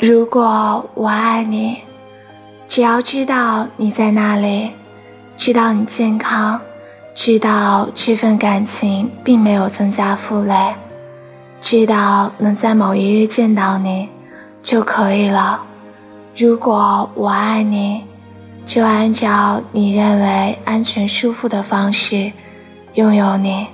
[0.00, 1.78] 如果我爱你
[2.66, 4.72] 只要知道你在那里
[5.36, 6.60] 知道你健康
[7.14, 10.74] 知道这份感情并没有增加负累
[11.60, 14.08] 知道能在某一日见到你
[14.62, 15.62] 就可以了。
[16.36, 18.02] 如果我爱你
[18.66, 22.32] 就按照你认为安全舒服的方式
[22.94, 23.66] 拥有你。